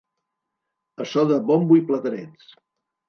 [1.05, 2.51] A so de bombo i platerets.